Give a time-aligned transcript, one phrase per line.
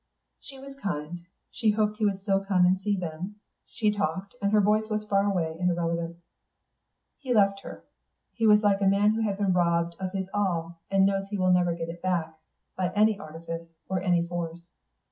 [0.39, 3.35] She was kind; she hoped he would still come and see them;
[3.67, 6.17] she talked, and her voice was far away and irrelevant.
[7.19, 7.83] He left her.
[8.33, 11.37] He was like a man who has been robbed of his all and knows he
[11.37, 12.33] will never get it back,
[12.75, 14.61] by any artifice or any force.